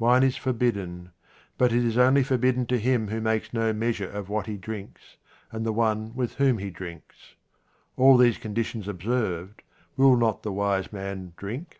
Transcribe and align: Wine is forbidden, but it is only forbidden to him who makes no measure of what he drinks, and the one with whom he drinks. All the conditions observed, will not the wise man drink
Wine 0.00 0.24
is 0.24 0.36
forbidden, 0.36 1.12
but 1.56 1.72
it 1.72 1.84
is 1.84 1.96
only 1.96 2.24
forbidden 2.24 2.66
to 2.66 2.80
him 2.80 3.06
who 3.06 3.20
makes 3.20 3.52
no 3.52 3.72
measure 3.72 4.10
of 4.10 4.28
what 4.28 4.46
he 4.46 4.56
drinks, 4.56 5.18
and 5.52 5.64
the 5.64 5.72
one 5.72 6.12
with 6.16 6.34
whom 6.34 6.58
he 6.58 6.68
drinks. 6.68 7.36
All 7.96 8.16
the 8.16 8.32
conditions 8.34 8.88
observed, 8.88 9.62
will 9.96 10.16
not 10.16 10.42
the 10.42 10.50
wise 10.50 10.92
man 10.92 11.34
drink 11.36 11.78